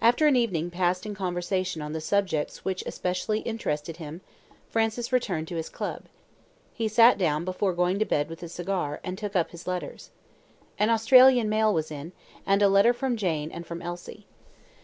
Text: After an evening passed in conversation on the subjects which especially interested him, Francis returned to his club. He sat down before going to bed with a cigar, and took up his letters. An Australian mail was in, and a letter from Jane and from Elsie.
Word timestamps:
After 0.00 0.28
an 0.28 0.36
evening 0.36 0.70
passed 0.70 1.04
in 1.04 1.16
conversation 1.16 1.82
on 1.82 1.92
the 1.92 2.00
subjects 2.00 2.64
which 2.64 2.84
especially 2.86 3.40
interested 3.40 3.96
him, 3.96 4.20
Francis 4.68 5.12
returned 5.12 5.48
to 5.48 5.56
his 5.56 5.68
club. 5.68 6.04
He 6.72 6.86
sat 6.86 7.18
down 7.18 7.44
before 7.44 7.72
going 7.72 7.98
to 7.98 8.04
bed 8.04 8.28
with 8.28 8.44
a 8.44 8.48
cigar, 8.48 9.00
and 9.02 9.18
took 9.18 9.34
up 9.34 9.50
his 9.50 9.66
letters. 9.66 10.10
An 10.78 10.88
Australian 10.88 11.48
mail 11.48 11.74
was 11.74 11.90
in, 11.90 12.12
and 12.46 12.62
a 12.62 12.68
letter 12.68 12.92
from 12.92 13.16
Jane 13.16 13.50
and 13.50 13.66
from 13.66 13.82
Elsie. 13.82 14.24